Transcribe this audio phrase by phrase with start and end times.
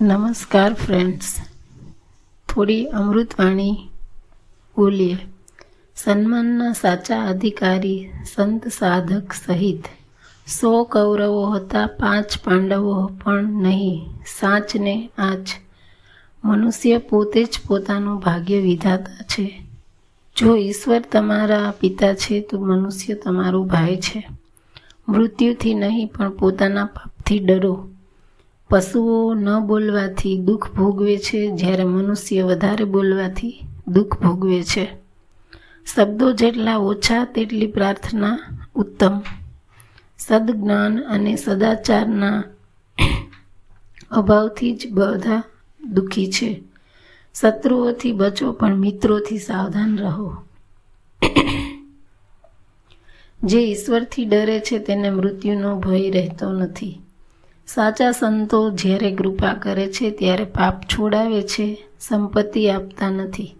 [0.00, 1.38] નમસ્કાર ફ્રેન્ડ્સ
[2.48, 3.88] થોડી અમૃતવાણી
[4.76, 5.18] બોલીએ.
[5.96, 9.84] સન્માનના સાચા અધિકારી, સંત સાધક સહિત
[10.60, 14.06] સો કૌરવો હતા, પાંચ પાંડવો પણ નહીં.
[14.26, 15.48] સાચને આચ
[16.44, 19.62] મનુષ્ય પોતે જ પોતાનું ભાગ્ય વિધાતા છે.
[20.36, 24.28] જો ઈશ્વર તમારા પિતા છે, તો મનુષ્ય તમારો ભાઈ છે.
[25.08, 27.88] મૃત્યુથી નહીં, પણ પોતાના પાપથી ડરો.
[28.70, 34.88] પશુઓ ન બોલવાથી દુઃખ ભોગવે છે, જ્યારે મનુષ્ય વધારે બોલવાથી દુઃખ ભોગવે છે.
[35.94, 38.38] શબ્દો જેટલા ઓછા, તેટલી પ્રાર્થના
[38.74, 39.20] ઉત્તમ.
[40.18, 42.44] સદજ્ઞાન અને સદાચારના
[44.10, 45.42] અભાવથી જ બધા
[45.92, 46.62] દુઃખી છે.
[47.34, 50.43] શત્રુઓથી બચો, પણ મિત્રોથી સાવધાન રહો.
[53.44, 57.00] જે ઈશ્વરથી ડરે છે તેને મૃત્યુનો ભય રહેતો નથી.
[57.66, 63.54] સાચા સંતો જ્યારે કૃપા કરે છે ત્યારે પાપ છોડાવે છે, સંપત્તિ આપતા નથી.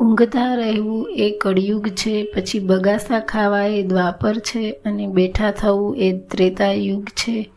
[0.00, 6.18] ઊંઘતા રહેવું એ કળિયુગ છે, પછી બગાસા ખાવા એ દ્વાપર છે અને બેઠા થવું એ
[6.18, 7.50] ત્રેતા યુગ છે.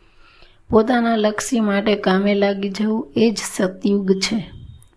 [0.70, 4.50] પોતાના લક્ષ્ય માટે કામે લાગી જવું એ જ સતયુગ છે.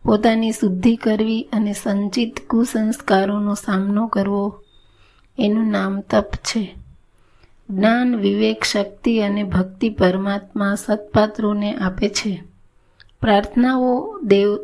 [0.05, 4.55] પોતાની શુદ્ધિ કરવી અને સંચિત કુસંસ્કારોનો સામનો કરવો
[5.39, 6.75] એનું નામ તપ છે.
[7.71, 12.43] જ્ઞાન, વિવેક, શક્તિ અને ભક્તિ પરમાત્મા સત્પાત્રોને આપે છે.
[13.21, 14.57] પ્રાર્થનાઓ દેવ,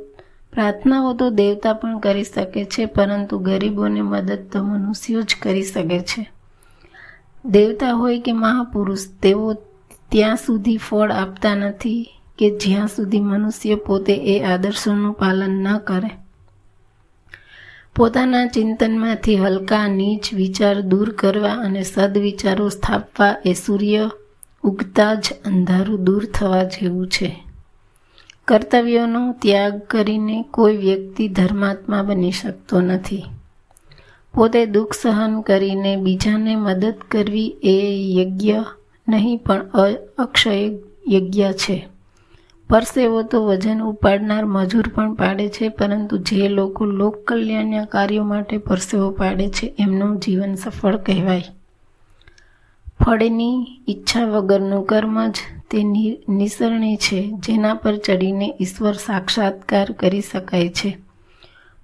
[0.53, 6.01] પ્રાર્થનાઓ તો દેવતા પણ કરી શકે છે, પરંતુ ગરીબોને મદદ તો મનુષ્યો જ કરી શકે
[6.01, 6.31] છે.
[7.45, 9.53] દેવતા હોય કે મહાપુરુષ, તેઓ
[10.09, 16.24] ત્યાં સુધી ફળ આપતા નથી કે જ્યાં સુધી મનુષ્ય પોતે એ આદર્શોનું પાલન ન કરે.
[17.97, 24.11] પોતાના ચિંતનમાંથી હલકા નીચ વિચાર દૂર કરવા અને સદવિચારો સ્થાપવા એ સૂર્ય
[24.63, 27.45] ઉગતા જ અંધારું દૂર થવા જેવું છે.
[28.49, 33.25] કર્તવ્યોનો ત્યાગ કરીને કોઈ વ્યક્તિ ધર્માત્મા બની શકતો નથી.
[34.35, 37.79] પોતે દુઃખ સહન કરીને બીજાને મદદ કરવી એ
[38.19, 38.53] યજ્ઞ
[39.09, 39.67] નહીં પણ
[40.19, 40.65] અક્ષય
[41.09, 41.89] યજ્ઞ છે.
[42.75, 48.57] પરસેવો તો વજન ઉપાડનાર મજૂર પણ પાડે છે, પરંતુ જે લોકો લોક કલ્યાણના કાર્યો માટે
[48.59, 51.43] પરસેવો પાડે છે, એમનું જીવન સફળ કહેવાય.
[53.05, 55.37] ફળની ઈચ્છા વગરનું કર્મ જ
[55.71, 55.85] તે
[56.29, 60.97] નિસરણી છે, જેના પર ચડીને ઈશ્વર સાક્ષાત્કાર કરી શકાય છે.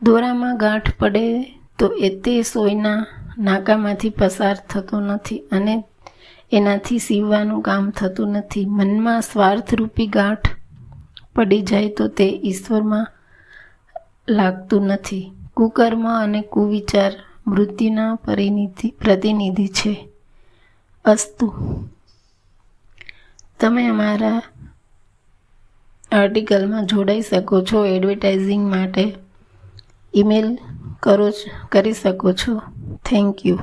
[0.03, 1.43] દોરામાં ગાંઠ પડે
[1.79, 3.07] તો એ તે સોયના
[3.39, 5.85] નાકામાંથી પસાર થતો નથી અને
[6.53, 8.67] એનાથી સીવવાનું કામ થતું નથી.
[8.69, 10.60] મનમાં સ્વાર્થરૂપી ગાંઠ
[11.41, 13.07] પડી જાય તો તે ઈશ્વરમાં
[14.29, 15.33] લાગતું નથી.
[15.55, 17.13] કુકર્મ અને કુવિચાર
[17.47, 20.09] મૃત્યુના પરિનિધિ, પ્રતિનિધિ છે.
[21.05, 21.55] અસ્તુ.
[23.61, 24.43] તમે અમારા
[26.13, 29.15] આર્ટિકલમાં જોડાઈ શકો છો, એડવર્ટાઇઝિંગ માટે
[30.15, 30.59] ઈમેલ
[31.03, 31.31] કરો,
[31.73, 32.63] કરી શકો છો.
[33.05, 33.59] Thank you.